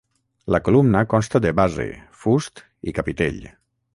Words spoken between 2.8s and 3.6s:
i capitell.